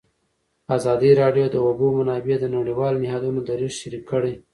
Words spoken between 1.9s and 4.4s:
منابع د نړیوالو نهادونو دریځ شریک کړی.